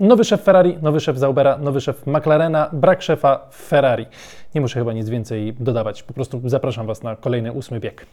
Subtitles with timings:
[0.00, 4.06] Nowy szef Ferrari, nowy szef Zaubera, nowy szef McLarena, brak szefa Ferrari.
[4.54, 6.02] Nie muszę chyba nic więcej dodawać.
[6.02, 8.06] Po prostu zapraszam Was na kolejny ósmy bieg.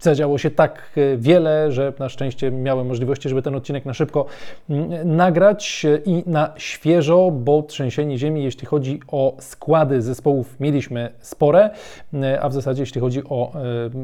[0.00, 4.26] Zadziało się tak e, wiele, że na szczęście miałem możliwości, żeby ten odcinek na szybko
[4.70, 11.70] mm, nagrać i na świeżo, bo trzęsienie ziemi, jeśli chodzi o składy zespołów, mieliśmy spore,
[12.14, 13.60] e, a w zasadzie jeśli chodzi o e,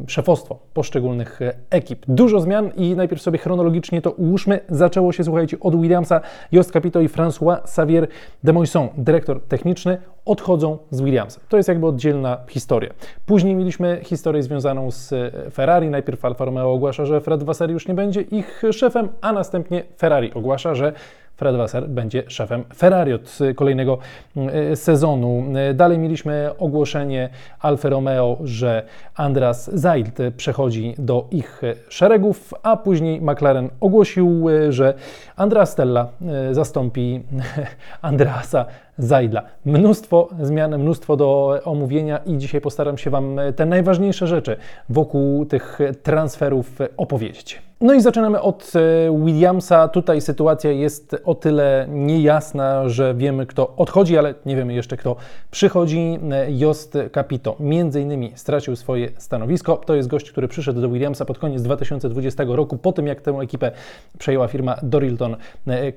[0.06, 1.40] szefostwo poszczególnych
[1.70, 2.04] ekip.
[2.08, 4.60] Dużo zmian i najpierw sobie chronologicznie to ułóżmy.
[4.68, 6.20] Zaczęło się, słuchajcie, od Williamsa,
[6.52, 8.08] Jost Capito i François Xavier
[8.44, 11.40] de Moisson, dyrektor techniczny, odchodzą z Williamsa.
[11.48, 12.90] To jest jakby oddzielna historia.
[13.26, 15.14] Później mieliśmy historię związaną z
[15.52, 19.84] Ferrari, Najpierw Alfa Romeo ogłasza, że Fred Vasseur już nie będzie ich szefem, a następnie
[19.98, 20.92] Ferrari ogłasza, że
[21.36, 23.98] Fred Vasseur będzie szefem Ferrari od kolejnego
[24.36, 25.44] mm, sezonu.
[25.74, 27.28] Dalej mieliśmy ogłoszenie
[27.60, 28.82] Alfa Romeo, że
[29.14, 34.94] Andras Zailt przechodzi do ich szeregów, a później McLaren ogłosił, że
[35.36, 36.08] Andrea Stella
[36.50, 37.22] e, zastąpi
[38.02, 38.66] Andreasa
[38.98, 39.42] Zajdla.
[39.64, 44.56] Mnóstwo zmian, mnóstwo do omówienia i dzisiaj postaram się Wam te najważniejsze rzeczy
[44.88, 47.62] wokół tych transferów opowiedzieć.
[47.80, 49.88] No i zaczynamy od e, Williamsa.
[49.88, 55.16] Tutaj sytuacja jest o tyle niejasna, że wiemy, kto odchodzi, ale nie wiemy jeszcze, kto
[55.50, 56.18] przychodzi.
[56.30, 59.76] E, Jost Capito między innymi stracił swoje stanowisko.
[59.76, 63.30] To jest gość, który przyszedł do Williamsa pod koniec 2020 roku, po tym jak tę
[63.30, 63.70] ekipę
[64.18, 65.36] przejęła firma Dorilton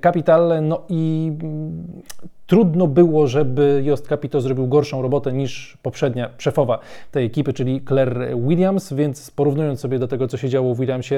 [0.02, 0.54] Capital.
[0.62, 2.02] No i mm,
[2.50, 6.80] trudno było, żeby Jost Capito zrobił gorszą robotę niż poprzednia szefowa
[7.12, 11.16] tej ekipy, czyli Claire Williams, więc porównując sobie do tego, co się działo w Williamsie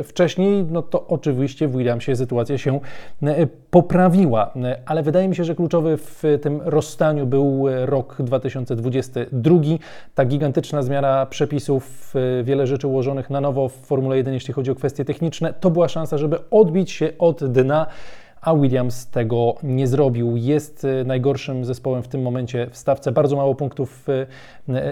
[0.00, 2.80] y, wcześniej, no to oczywiście w Williamsie sytuacja się
[3.22, 4.52] y, poprawiła,
[4.86, 9.56] ale wydaje mi się, że kluczowy w tym rozstaniu był rok 2022.
[10.14, 12.14] Ta gigantyczna zmiana przepisów,
[12.44, 15.88] wiele rzeczy ułożonych na nowo w Formule 1, jeśli chodzi o kwestie techniczne, to była
[15.88, 17.86] szansa, żeby odbić się od dna
[18.42, 20.36] a Williams tego nie zrobił.
[20.36, 23.12] Jest y, najgorszym zespołem w tym momencie w stawce.
[23.12, 24.26] Bardzo mało punktów y,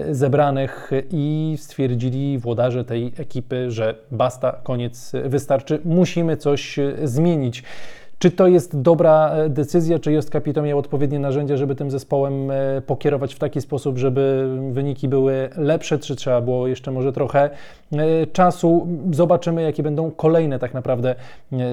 [0.09, 5.79] y, zebranych i stwierdzili włodarze tej ekipy, że basta, koniec, wystarczy.
[5.85, 7.63] Musimy coś zmienić.
[8.21, 12.51] Czy to jest dobra e, decyzja, czy Jost Capito miał odpowiednie narzędzia, żeby tym zespołem
[12.51, 17.49] e, pokierować w taki sposób, żeby wyniki były lepsze, czy trzeba było jeszcze może trochę
[17.91, 18.87] e, czasu?
[19.11, 21.15] Zobaczymy, jakie będą kolejne tak naprawdę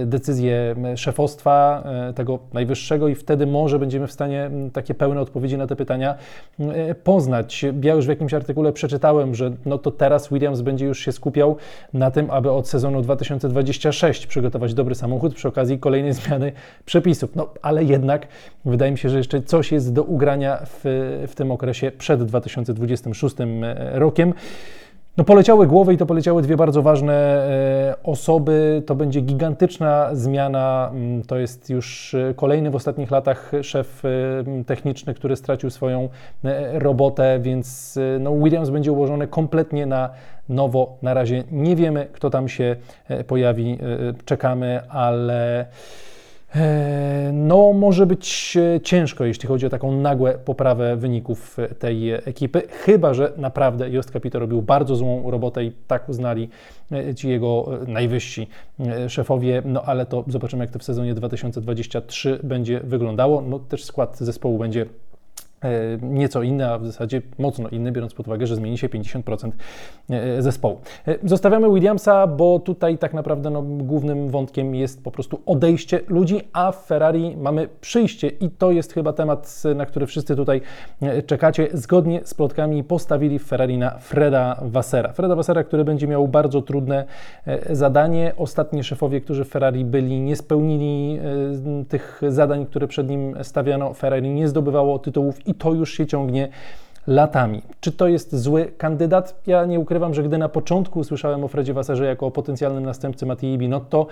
[0.06, 5.76] decyzje szefostwa tego najwyższego i wtedy może będziemy w stanie takie pełne odpowiedzi na te
[5.76, 6.14] pytania
[7.04, 7.64] poznać.
[7.82, 11.56] Ja już w jakimś artykule przeczytałem, że no to teraz Williams będzie już się skupiał
[11.92, 16.52] na tym, aby od sezonu 2026 przygotować dobry samochód przy okazji kolejnej zmiany zmiany
[16.84, 17.36] przepisów.
[17.36, 18.28] No, ale jednak
[18.64, 20.80] wydaje mi się, że jeszcze coś jest do ugrania w,
[21.28, 23.44] w tym okresie przed 2026 e,
[23.98, 24.34] rokiem.
[25.16, 28.82] No poleciały głowy i to poleciały dwie bardzo ważne e, osoby.
[28.86, 30.90] To będzie gigantyczna zmiana.
[30.92, 34.02] Mm, to jest już e, kolejny w ostatnich latach szef
[34.66, 36.08] techniczny, który stracił swoją
[36.72, 40.10] robotę, więc no, Williams będzie ułożony kompletnie na
[40.48, 40.96] nowo.
[41.02, 42.76] Na razie nie wiemy, kto tam się
[43.26, 43.78] pojawi.
[44.24, 45.66] Czekamy, ale.
[46.56, 52.62] E, no, może być e, ciężko, jeśli chodzi o taką nagłe poprawę wyników tej ekipy,
[52.70, 56.48] chyba że naprawdę Jost Capito robił bardzo złą robotę i tak uznali
[56.92, 58.48] e, ci jego najwyżsi
[59.08, 63.40] szefowie, no ale to zobaczymy, jak to w sezonie 2023 będzie wyglądało.
[63.40, 65.07] No, też skład zespołu będzie E,
[66.02, 69.50] nieco inny, a w zasadzie mocno inny, biorąc pod uwagę, że zmieni się 50%
[70.10, 70.80] e, zespołu.
[71.06, 76.40] E, zostawiamy Williamsa, bo tutaj tak naprawdę no, głównym wątkiem jest po prostu odejście ludzi,
[76.52, 80.60] a w Ferrari mamy przyjście i to jest chyba temat, na który wszyscy tutaj
[81.26, 81.68] czekacie.
[81.72, 85.12] Zgodnie z plotkami postawili w Ferrari na Freda Wassera.
[85.12, 87.04] Freda Wassera, który będzie miał bardzo trudne
[87.70, 88.32] zadanie.
[88.36, 91.18] Ostatni szefowie, którzy w Ferrari byli, nie spełnili
[91.88, 93.94] tych zadań, które przed nim stawiano.
[93.94, 96.48] Ferrari nie zdobywało tytułów i to już się ciągnie
[97.08, 97.62] latami.
[97.80, 99.42] Czy to jest zły kandydat?
[99.46, 103.26] Ja nie ukrywam, że gdy na początku usłyszałem o Fredzie Wasserze jako o potencjalnym następcy
[103.26, 104.06] Mattii Binotto,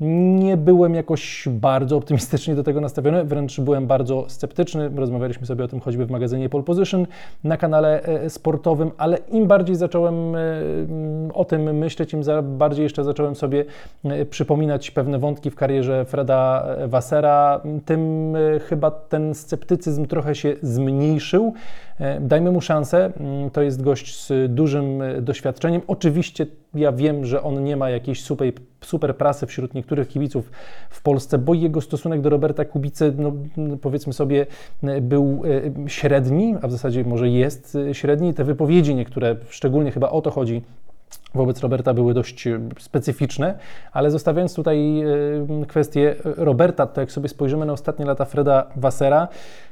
[0.00, 4.90] nie byłem jakoś bardzo optymistycznie do tego nastawiony, wręcz byłem bardzo sceptyczny.
[4.96, 7.06] Rozmawialiśmy sobie o tym choćby w magazynie Pole Position
[7.44, 10.38] na kanale e, sportowym, ale im bardziej zacząłem e,
[11.34, 13.64] o tym myśleć, im bardziej jeszcze zacząłem sobie
[14.04, 18.34] e, przypominać pewne wątki w karierze Freda Wassera, tym
[18.68, 21.54] chyba ten sceptycyzm trochę się zmniejszył.
[22.20, 23.12] Dajmy mu szansę.
[23.20, 25.82] Mm, to jest gość z dużym doświadczeniem.
[25.86, 30.50] Oczywiście ja wiem, że on nie ma jakiejś super, super prasy wśród niektórych kibiców
[30.90, 33.32] w Polsce, bo jego stosunek do Roberta Kubicy, no,
[33.80, 34.46] powiedzmy sobie,
[35.02, 35.42] był
[35.84, 38.34] e, średni, a w zasadzie może jest e, średni.
[38.34, 40.62] Te wypowiedzi niektóre, szczególnie chyba o to chodzi,
[41.34, 42.48] wobec Roberta były dość
[42.78, 43.58] specyficzne,
[43.92, 45.02] ale zostawiając tutaj
[45.68, 49.69] kwestię Roberta, to jak sobie spojrzymy na ostatnie lata Freda Wassera, E,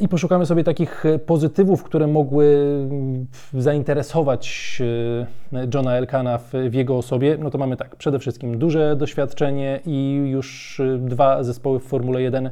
[0.00, 2.46] I poszukamy sobie takich e, pozytywów, które mogły
[2.90, 4.78] mm, zainteresować
[5.52, 7.36] e, Johna Elkana w, jego osobie.
[7.40, 12.50] No to mamy tak, przede wszystkim duże doświadczenie i już dwa zespoły w Formule 1,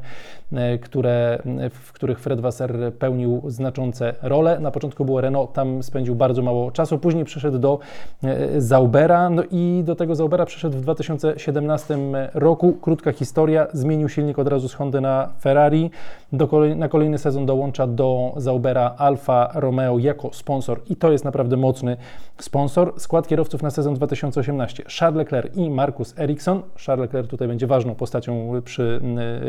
[0.82, 1.38] które,
[1.70, 4.60] w których Fred Wasser pełnił znaczące role.
[4.60, 7.78] Na początku było Renault, tam spędził bardzo mało czasu, później przeszedł do
[8.58, 11.98] Zaubera, no i do tego Zaubera przeszedł w 2017
[12.34, 12.72] roku.
[12.72, 15.90] Krótka historia, zmienił silnik od razu z Hondy na Ferrari,
[16.32, 21.24] do kolej, na kolejny sezon dołącza do Zaubera Alfa Romeo jako sponsor i to jest
[21.24, 21.96] naprawdę mocny
[22.38, 22.92] sponsor.
[22.96, 26.62] Skład kierowców na sezon 2018 Charles Leclerc i Marcus Ericsson.
[26.86, 29.00] Charles Leclerc tutaj będzie ważną postacią przy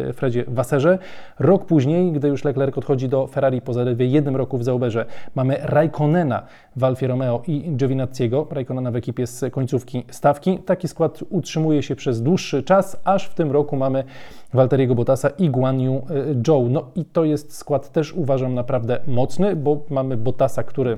[0.09, 0.97] y, Fredzie Wasserze.
[1.39, 5.05] Rok później, gdy już Leclerc odchodzi do Ferrari po zaledwie jednym roku w Zauberze,
[5.35, 6.43] mamy Raikkonena
[6.75, 8.47] w Alfie Romeo i Giovinazziego.
[8.51, 10.57] Raikkonena w ekipie z końcówki stawki.
[10.57, 14.03] Taki skład utrzymuje się przez dłuższy czas, aż w tym roku mamy
[14.53, 16.69] Walteriego Bottasa i Guan Yu y, Zhou.
[16.69, 20.97] No i to jest skład też uważam naprawdę mocny, bo mamy Bottasa, który E,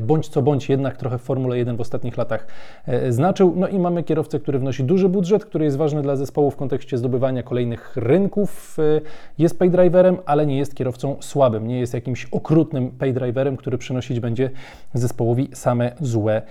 [0.00, 2.46] bądź co bądź jednak trochę w Formule 1 w ostatnich latach
[2.86, 3.52] e, znaczył.
[3.56, 6.98] No i mamy kierowcę, który wnosi duży budżet, który jest ważny dla zespołu w kontekście
[6.98, 8.76] zdobywania kolejnych rynków.
[8.78, 9.00] E,
[9.38, 14.50] jest paydriverem, ale nie jest kierowcą słabym, nie jest jakimś okrutnym paydriverem, który przynosić będzie
[14.94, 16.42] zespołowi same złe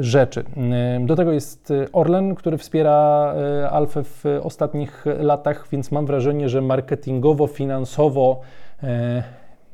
[0.00, 0.44] rzeczy.
[1.00, 3.34] Do tego jest Orlen, który wspiera
[3.70, 8.40] Alfę w ostatnich latach, więc mam wrażenie, że marketingowo, finansowo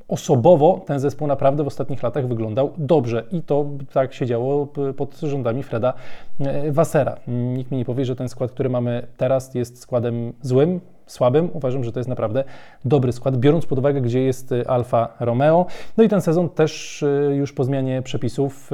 [0.09, 5.21] osobowo ten zespół naprawdę w ostatnich latach wyglądał dobrze i to tak się działo pod
[5.21, 5.93] rządami Freda
[6.41, 7.17] e, Wassera.
[7.29, 11.51] Nikt mi nie powie, że ten skład, który mamy teraz jest składem złym, słabym.
[11.53, 12.45] Uważam, że to jest naprawdę
[12.85, 15.67] dobry skład, biorąc pod uwagę, gdzie jest e, Alfa Romeo.
[15.97, 18.71] No i ten sezon też e, już po zmianie przepisów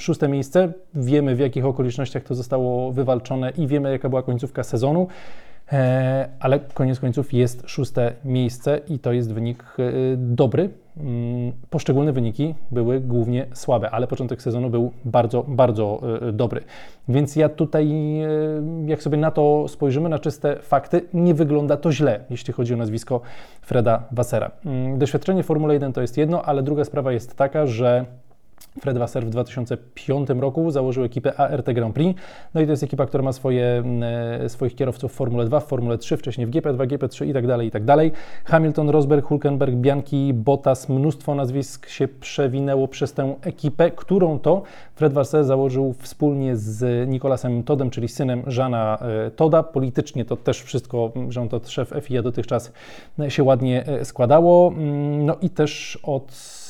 [0.00, 0.72] szóste miejsce.
[0.94, 5.08] Wiemy w jakich okolicznościach to zostało wywalczone i wiemy jaka była końcówka sezonu.
[5.72, 9.82] E, ale koniec końców jest szóste miejsce i to jest wynik e,
[10.16, 10.70] dobry.
[10.96, 16.60] Mm, poszczególne wyniki były głównie słabe, ale początek sezonu był bardzo, bardzo e, dobry.
[17.08, 17.94] Więc ja tutaj,
[18.86, 22.76] jak sobie na to spojrzymy, na czyste fakty, nie wygląda to źle, jeśli chodzi o
[22.76, 23.20] nazwisko
[23.62, 24.50] Freda Wassera.
[24.66, 28.04] Mm, doświadczenie Formuły 1 to jest jedno, ale druga sprawa jest taka, że
[28.80, 32.20] Fred Wasser w 2005 roku założył ekipę ART Grand Prix.
[32.54, 33.82] No i to jest ekipa, która ma swoje,
[34.42, 37.46] e, swoich kierowców w Formule 2, w Formule 3, wcześniej w GP2, GP3 i tak
[37.46, 38.12] dalej, i tak dalej.
[38.44, 44.62] Hamilton, Rosberg, Hulkenberg, Bianchi, Bottas, mnóstwo nazwisk się przewinęło przez tę ekipę, którą to
[44.94, 49.62] Fred Wasser założył wspólnie z Nicolasem Todem, czyli synem Żana e, Toda.
[49.62, 52.72] Politycznie to też wszystko, Jean Todt, szef FIA dotychczas
[53.28, 54.68] się ładnie e, składało.
[54.68, 56.63] Mm, no i też od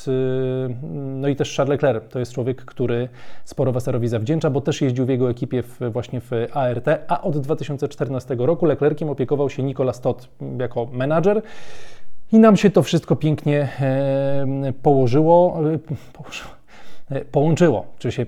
[0.93, 3.09] no i też Charles Leclerc to jest człowiek, który
[3.43, 7.37] sporo Wasserowi zawdzięcza, bo też jeździł w jego ekipie w, właśnie w ART, a od
[7.37, 10.29] 2014 roku Leclerciem opiekował się Nicolas Todt
[10.59, 11.41] jako menadżer.
[12.31, 15.79] I nam się to wszystko pięknie e, położyło, e,
[16.13, 16.51] położyło
[17.09, 17.85] e, połączyło.
[17.99, 18.25] Czy się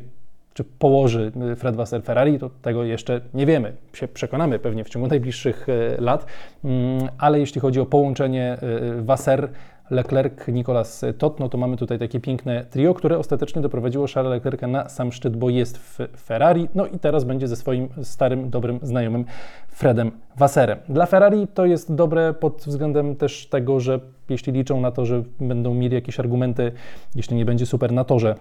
[0.53, 3.73] czy położy Fred Wasser Ferrari, to tego jeszcze nie wiemy.
[3.93, 5.67] Się przekonamy pewnie w ciągu najbliższych
[5.99, 6.25] lat,
[6.63, 8.57] mm, ale jeśli chodzi o połączenie
[9.01, 9.49] Wasser
[9.89, 14.67] Leclerc, Nicolas Tot, no to mamy tutaj takie piękne trio, które ostatecznie doprowadziło Charlesa Leclerca
[14.67, 18.79] na sam szczyt, bo jest w Ferrari, no i teraz będzie ze swoim starym, dobrym
[18.81, 19.25] znajomym
[19.67, 20.79] Fredem Wasserem.
[20.89, 25.23] Dla Ferrari to jest dobre pod względem też tego, że jeśli liczą na to, że
[25.39, 26.71] będą mieli jakieś argumenty,
[27.15, 28.35] jeśli nie będzie super na torze,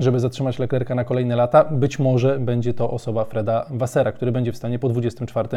[0.00, 1.64] żeby zatrzymać Leclerca na kolejne lata.
[1.64, 5.48] Być może będzie to osoba Freda Wassera, który będzie w stanie po 24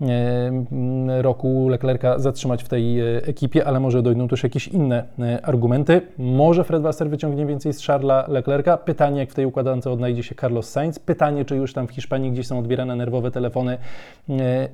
[0.00, 5.46] e, roku Leclerca zatrzymać w tej e, ekipie, ale może dojdą też jakieś inne e,
[5.46, 6.00] argumenty.
[6.18, 8.76] Może Fred Wasser wyciągnie więcej z Charlesa Leclerca.
[8.76, 10.98] Pytanie, jak w tej układance odnajdzie się Carlos Sainz.
[10.98, 13.78] Pytanie, czy już tam w Hiszpanii gdzieś są odbierane nerwowe telefony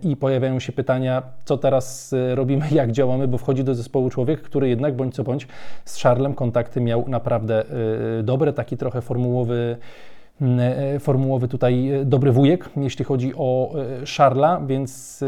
[0.03, 4.69] i pojawiają się pytania, co teraz robimy, jak działamy, bo wchodzi do zespołu człowiek, który
[4.69, 5.49] jednak bądź co bądź
[5.85, 7.65] z Charlesem kontakty miał naprawdę
[8.23, 9.77] dobre, taki trochę trochę formułowy
[10.41, 15.25] mm, e, formułowy tutaj e, dobry wujek, jeśli chodzi o e, Szarla, więc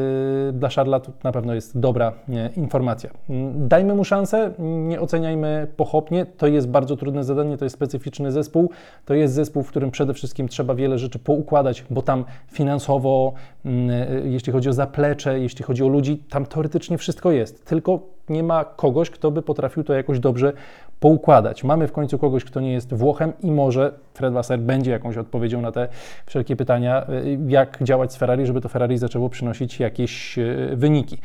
[0.53, 2.13] dla Szarla to na pewno jest dobra
[2.57, 3.11] informacja.
[3.31, 6.27] Mm, dajmy mu szansę, nie oceniajmy pochopnie.
[6.27, 8.71] To jest bardzo trudne zadanie, to jest specyficzny zespół.
[9.05, 13.33] To jest zespół, w którym przede wszystkim trzeba wiele rzeczy poukładać, bo tam finansowo,
[13.65, 13.91] mm,
[14.25, 17.67] jeśli chodzi o zaplecze, jeśli chodzi o ludzi, tam teoretycznie wszystko jest.
[17.67, 18.01] Tylko
[18.31, 20.53] nie ma kogoś, kto by potrafił to jakoś dobrze
[21.01, 21.65] poukładać.
[21.65, 25.61] Mamy w końcu kogoś, kto nie jest Włochem i może Fred Wasser będzie jakąś odpowiedzią
[25.61, 25.89] na te
[26.27, 31.19] wszelkie pytania, y, jak działać z Ferrari, żeby to Ferrari zaczęło przynosić jakieś y, wyniki.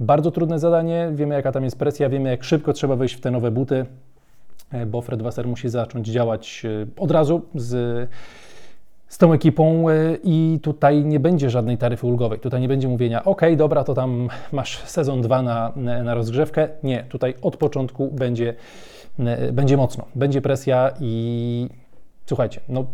[0.00, 3.30] Bardzo trudne zadanie, wiemy jaka tam jest presja, wiemy jak szybko trzeba wejść w te
[3.30, 3.86] nowe buty.
[4.86, 6.62] bo Fred Wasser musi zacząć działać
[6.96, 8.08] od razu z
[9.08, 9.86] z tą ekipą
[10.24, 12.38] i tutaj nie będzie żadnej taryfy ulgowej.
[12.40, 15.72] Tutaj nie będzie mówienia, ok, dobra, to tam masz sezon 2 na,
[16.04, 16.68] na rozgrzewkę.
[16.82, 18.54] Nie, tutaj od początku będzie,
[19.52, 21.68] będzie mocno, będzie presja i
[22.26, 22.84] słuchajcie, no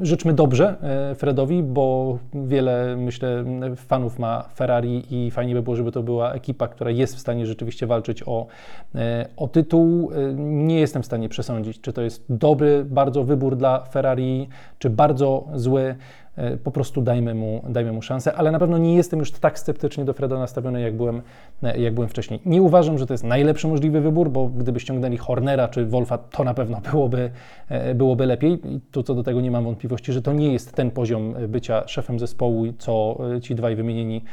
[0.00, 3.44] życzmy dobrze e, Fredowi, bo wiele, myślę,
[3.76, 7.46] fanów ma Ferrari i fajnie by było, żeby to była ekipa, która jest w stanie
[7.46, 8.46] rzeczywiście walczyć o,
[8.94, 10.10] e, o tytuł.
[10.12, 14.90] E, nie jestem w stanie przesądzić, czy to jest dobry bardzo wybór dla Ferrari, czy
[14.90, 15.94] bardzo zły.
[16.36, 19.58] E, po prostu dajmy mu, dajmy mu szansę, ale na pewno nie jestem już tak
[19.58, 21.22] sceptycznie do Freda nastawiony, jak byłem,
[21.62, 22.40] e, jak byłem wcześniej.
[22.46, 26.44] Nie uważam, że to jest najlepszy możliwy wybór, bo gdyby ściągnęli Hornera czy Wolfa, to
[26.44, 27.30] na pewno byłoby,
[27.68, 28.74] e, byłoby lepiej.
[28.74, 31.88] I tu co do tego nie mam wątpliwości, że to nie jest ten poziom bycia
[31.88, 34.24] szefem zespołu, co ci dwaj wymienieni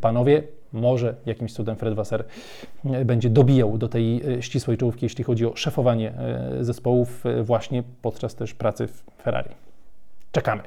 [0.00, 0.42] panowie.
[0.72, 2.24] Może jakimś cudem Fred Wasser
[3.04, 6.12] będzie dobijał do tej ścisłej czołówki, jeśli chodzi o szefowanie
[6.60, 9.50] zespołów właśnie podczas też pracy w Ferrari.
[10.32, 10.62] Czekamy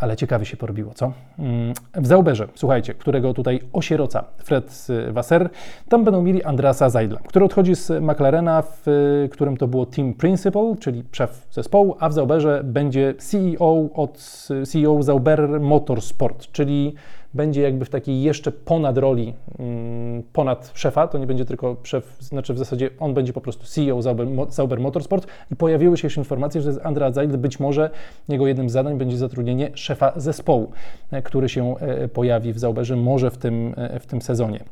[0.00, 1.12] ale ciekawie się porobiło, co?
[1.38, 5.50] Mm, w Zauberze, słuchajcie, którego tutaj osieroca Fred Wasser,
[5.88, 8.86] tam będą mieli Andrasa Zajdla, który odchodzi z McLarena, w
[9.30, 14.18] którym to było team principal, czyli szef zespołu, a w Zauberze będzie CEO od
[14.66, 16.94] CEO Zauber Motorsport, czyli
[17.34, 22.16] będzie jakby w takiej jeszcze ponad roli, mm, ponad szefa, to nie będzie tylko szef,
[22.20, 24.02] znaczy w zasadzie on będzie po prostu CEO
[24.48, 27.90] Zauber, Motorsport i pojawiły się już informacje, że Andrea Zajdl być może
[28.28, 30.70] jego jednym z zadań będzie zatrudnienie szefa zespołu,
[31.10, 34.64] e, który się e, pojawi w Zauberze może w tym, e, w tym sezonie.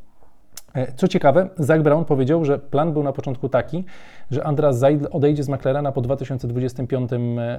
[0.96, 3.84] Co ciekawe, Zach Brown powiedział, że plan był na początku taki,
[4.30, 7.10] że Andras Zajdl odejdzie z McLarena po 2025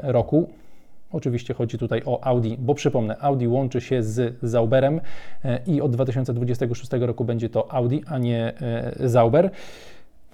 [0.03, 0.49] roku.
[1.11, 5.01] Oczywiście chodzi tutaj o Audi, bo przypomnę, Audi łączy się z Zauberem
[5.43, 9.51] e, i od 2026 roku będzie to Audi, a nie e, Zauber.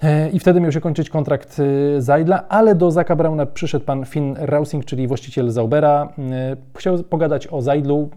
[0.04, 1.62] E, I wtedy miał się kończyć kontrakt
[1.98, 6.14] Zajdla, ale do Zaka Brauna przyszedł pan Finn Rausing, czyli właściciel Zaubera.
[6.78, 8.10] Chciał pogadać o Zajdlu.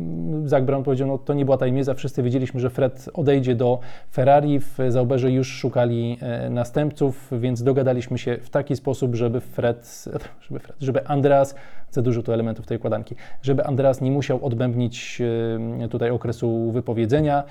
[0.44, 3.78] Zak Brown powiedział, no to nie była tajemnica, wszyscy wiedzieliśmy, że Fred odejdzie do
[4.12, 4.60] Ferrari.
[4.60, 6.18] W Zauberze już szukali
[6.50, 10.04] następców, więc dogadaliśmy się w taki sposób, żeby Fred,
[10.48, 11.54] żeby, Fred, żeby Andreas
[11.90, 15.22] za dużo tu elementów tej układanki, żeby Andreas nie musiał odbębnić
[15.84, 17.44] e, tutaj okresu wypowiedzenia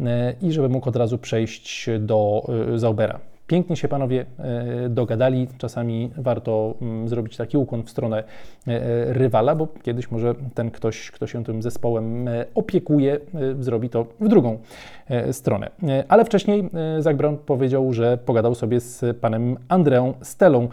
[0.00, 3.33] e, i żeby mógł od razu przejść do e, Zaubera.
[3.46, 4.26] Pięknie się panowie
[4.90, 5.48] dogadali.
[5.58, 8.24] Czasami warto mm, zrobić taki ukłon w stronę
[9.06, 13.20] rywala, bo kiedyś może ten ktoś, kto się tym zespołem opiekuje,
[13.60, 14.58] zrobi to w drugą
[15.32, 15.70] stronę.
[16.08, 20.68] Ale wcześniej Zach Brown powiedział, że pogadał sobie z panem Andreą Stelą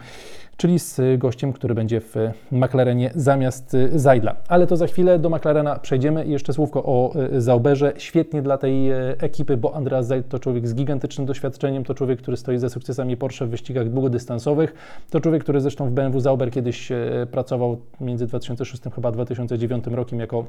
[0.62, 2.14] czyli z gościem, który będzie w
[2.52, 4.36] McLarenie zamiast Zajdla.
[4.48, 7.92] Ale to za chwilę do McLarena przejdziemy jeszcze słówko o e, Zauberze.
[7.96, 12.18] Świetnie dla tej e, ekipy, bo Andreas Zajd to człowiek z gigantycznym doświadczeniem, to człowiek,
[12.18, 14.74] który stoi za sukcesami Porsche w wyścigach długodystansowych,
[15.10, 20.20] to człowiek, który zresztą w BMW Zauber kiedyś e, pracował między 2006 chyba 2009 rokiem
[20.20, 20.46] jako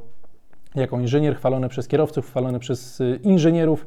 [0.75, 3.85] jako inżynier, chwalony przez kierowców, chwalony przez y, inżynierów,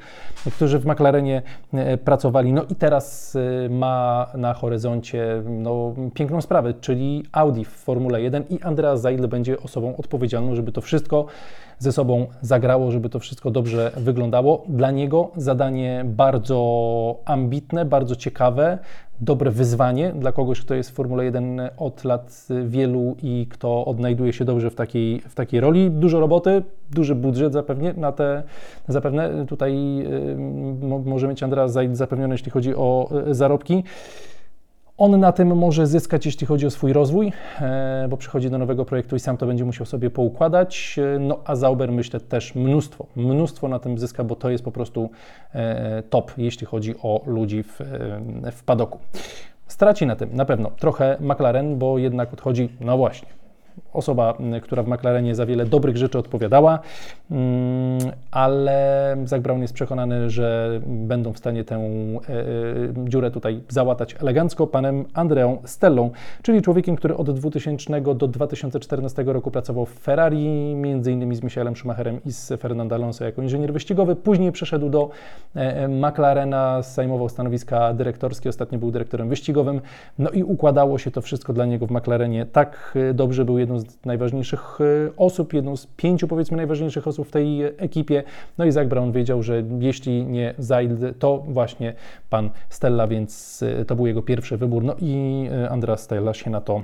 [0.57, 1.43] którzy w McLarenie
[1.75, 2.52] y, pracowali.
[2.52, 8.45] No i teraz y, ma na horyzoncie no, piękną sprawę, czyli Audi w Formule 1
[8.50, 11.26] i Andreas Seidl będzie osobą odpowiedzialną, żeby to wszystko
[11.78, 14.64] ze sobą zagrało, żeby to wszystko dobrze wyglądało.
[14.68, 18.78] Dla niego zadanie bardzo ambitne, bardzo ciekawe,
[19.21, 24.33] dobre wyzwanie dla kogoś, kto jest w Formule 1 od lat wielu i kto odnajduje
[24.33, 25.90] się dobrze w takiej, w takiej roli.
[25.90, 28.42] Dużo roboty, duży budżet zapewnie na te,
[28.88, 30.37] zapewne tutaj y,
[31.04, 33.85] może mieć Andreas Zaid zapewniony, jeśli chodzi o y, zarobki.
[34.99, 38.85] On na tym może zyskać, jeśli chodzi o swój rozwój, e, bo przychodzi do nowego
[38.85, 40.97] projektu i sam to będzie musiał sobie poukładać.
[41.15, 44.73] E, no a Zauber myślę też mnóstwo, mnóstwo na tym zyska, bo to jest po
[44.73, 45.11] prostu
[45.55, 47.81] e, top, jeśli chodzi o ludzi w,
[48.53, 48.99] w padoku.
[49.67, 53.29] Straci na tym na pewno trochę McLaren, bo jednak odchodzi, no właśnie,
[53.92, 56.78] osoba, która w McLarenie za wiele dobrych rzeczy odpowiadała,
[57.30, 57.99] mm,
[58.30, 64.16] ale Zach Brown jest przekonany, że będą w stanie tę e, e, dziurę tutaj załatać
[64.21, 66.11] elegancko panem Andreą Stellą,
[66.42, 71.76] czyli człowiekiem, który od 2000 do 2014 roku pracował w Ferrari, między innymi z Michaelem
[71.76, 74.16] Schumacherem i z Fernando Alonso jako inżynier wyścigowy.
[74.16, 75.11] Później przeszedł do
[75.54, 79.80] e, McLarena, zajmował stanowiska dyrektorskie, ostatnio był dyrektorem wyścigowym,
[80.18, 84.04] no i układało się to wszystko dla niego w McLarenie tak dobrze, był jedną z
[84.04, 88.23] najważniejszych e, osób, jedną z pięciu powiedzmy najważniejszych osób w tej ekipie.
[88.58, 91.94] No i Zach Brown wiedział, że jeśli nie Zaid, to właśnie
[92.30, 94.85] pan Stella, więc e, to był jego pierwszy wybór.
[94.85, 96.82] No i e, Andrea Stella się na to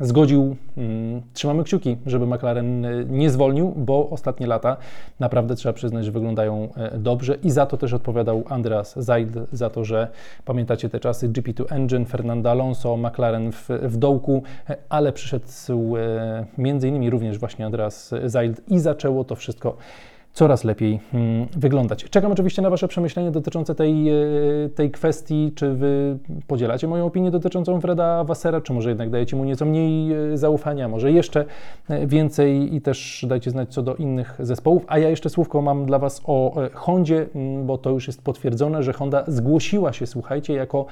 [0.00, 0.56] zgodził.
[0.76, 4.76] Mm, trzymamy kciuki, żeby McLaren e, nie zwolnił, bo ostatnie lata
[5.20, 9.70] naprawdę trzeba przyznać, że wyglądają e, dobrze i za to też odpowiadał Andreas Seidl, za
[9.70, 10.08] to, że
[10.44, 15.46] pamiętacie te czasy GP2 Engine, Fernando Alonso, McLaren w, w dołku, e, ale przyszedł
[16.58, 19.76] między innymi również właśnie Andreas Seidl i zaczęło to wszystko
[20.32, 22.04] coraz lepiej mm, wyglądać.
[22.04, 24.14] Czekam oczywiście na Wasze przemyślenia dotyczące tej, e,
[24.74, 25.52] tej kwestii.
[25.54, 30.12] Czy Wy podzielacie moją opinię dotyczącą Freda Wassera, czy może jednak dajecie mu nieco mniej
[30.12, 31.44] e, zaufania, może jeszcze
[31.88, 34.84] e, więcej i też dajcie znać co do innych zespołów.
[34.86, 38.82] A ja jeszcze słówko mam dla Was o Hondzie, mm, bo to już jest potwierdzone,
[38.82, 40.86] że Honda zgłosiła się, słuchajcie, jako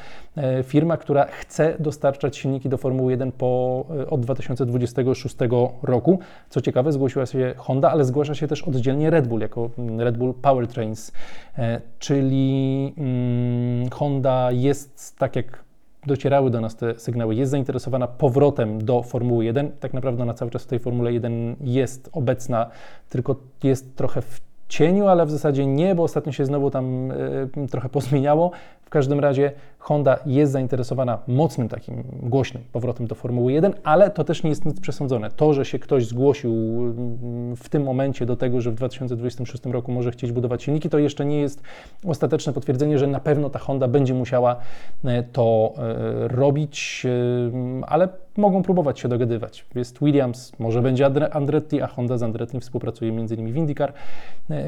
[0.63, 5.37] firma, która chce dostarczać silniki do Formuły 1 po, od 2026
[5.83, 6.19] roku.
[6.51, 10.19] Co ciekawe, zgłosiła się Honda, ale zgłasza się też oddzielnie Red Bull, jako mm, Red
[10.19, 11.13] Bull Powertrains,
[11.59, 15.65] e, czyli mm, Honda jest, tak jak
[16.07, 19.73] docierały do nas te sygnały, jest zainteresowana powrotem do Formuły 1.
[19.81, 22.71] Tak naprawdę ona cały czas w tej Formule 1 jest obecna,
[23.09, 27.69] tylko jest trochę w cieniu, ale w zasadzie nie, bo ostatnio się znowu tam y,
[27.71, 28.51] trochę pozmieniało.
[28.89, 34.25] W każdym razie Honda jest zainteresowana mocnym takim głośnym powrotem do Formuły 1, ale to
[34.25, 35.31] też nie jest nic przesądzone.
[35.31, 39.93] To, że się ktoś zgłosił mm, w tym momencie do tego, że w 2026 roku
[39.93, 41.63] może chcieć budować silniki, to jeszcze nie jest
[42.05, 44.57] ostateczne potwierdzenie, że na pewno ta Honda będzie musiała
[45.05, 49.65] e, to e, robić, e, ale mogą próbować się dogadywać.
[49.75, 53.53] Jest Williams, może będzie Andretti, a Honda z Andretti współpracuje m.in.
[53.53, 53.93] w IndyCar,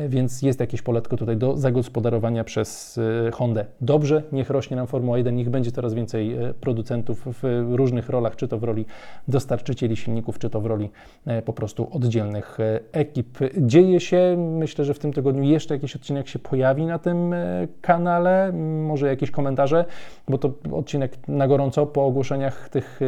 [0.09, 3.01] więc jest jakieś poletko tutaj do zagospodarowania przez
[3.33, 3.65] Hondę.
[3.81, 8.37] Dobrze, niech rośnie nam Formuła 1, niech będzie coraz więcej e, producentów w różnych rolach,
[8.37, 8.85] czy to w roli
[9.29, 10.91] dostarczycieli silników, czy to w roli
[11.27, 13.39] e, po prostu oddzielnych e, ekip.
[13.59, 17.35] Dzieje się, myślę, że w tym tygodniu jeszcze jakiś odcinek się pojawi na tym
[17.81, 18.53] kanale,
[18.87, 19.85] może jakieś komentarze,
[20.29, 23.01] bo to odcinek na gorąco po ogłoszeniach tych,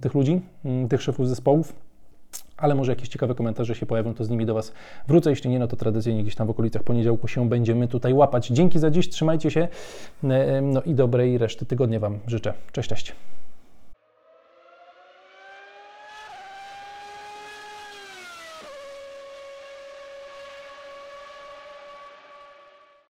[0.00, 0.40] tych ludzi,
[0.88, 1.87] tych szefów zespołów
[2.58, 4.72] ale może jakieś ciekawe komentarze się pojawią, to z nimi do Was
[5.08, 5.30] wrócę.
[5.30, 8.48] Jeśli nie, no to tradycyjnie gdzieś tam w okolicach poniedziałku się będziemy tutaj łapać.
[8.48, 9.68] Dzięki za dziś, trzymajcie się,
[10.62, 12.54] no i dobrej reszty tygodnia Wam życzę.
[12.72, 13.12] Cześć, cześć.